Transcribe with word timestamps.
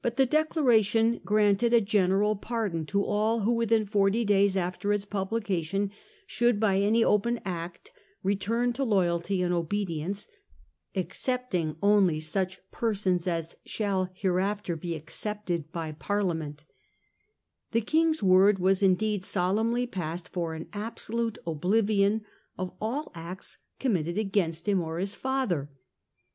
But 0.00 0.16
the 0.16 0.24
Declaration 0.24 1.20
granted 1.26 1.74
a 1.74 1.82
general 1.82 2.36
pardon 2.36 2.86
to 2.86 3.04
all 3.04 3.40
who 3.40 3.52
within 3.52 3.84
forty 3.84 4.24
days 4.24 4.56
after 4.56 4.94
its 4.94 5.04
publication 5.04 5.90
should 6.26 6.58
by 6.58 6.78
any 6.78 7.04
open 7.04 7.38
act 7.44 7.92
return 8.22 8.72
to 8.72 8.82
loyalty 8.82 9.42
and 9.42 9.52
obedience, 9.52 10.26
excepting 10.94 11.76
only 11.82 12.18
such 12.18 12.60
persons 12.70 13.26
as 13.26 13.56
shall 13.66 14.08
hereafter 14.14 14.74
be 14.74 14.94
excepted 14.94 15.70
by 15.70 15.92
Parliament, 15.92 16.64
The 17.72 17.82
King's 17.82 18.22
word 18.22 18.58
was 18.58 18.82
indeed 18.82 19.22
solemnly 19.22 19.86
passed 19.86 20.30
for 20.30 20.54
an 20.54 20.70
absolute 20.72 21.36
oblivion 21.46 22.22
of 22.56 22.72
all 22.80 23.12
acts 23.14 23.58
committed 23.78 24.16
against 24.16 24.66
him 24.66 24.80
or 24.80 24.96
his 24.98 25.14
father. 25.14 25.70